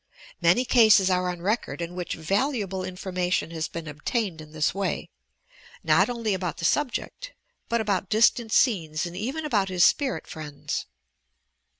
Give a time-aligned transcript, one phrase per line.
[0.41, 5.09] Many cases are on record in which valuable information has been obtained in this way,
[5.83, 7.33] not only about the subject,
[7.69, 10.87] but about distant scenes and even about his spirit friends.